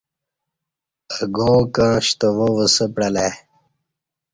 اہ 1.13 1.23
گا 1.35 1.51
کں 1.75 1.89
ݜتوا 2.05 2.47
وسہ 2.55 2.85
پعلہ 2.95 3.19
ای 3.27 3.31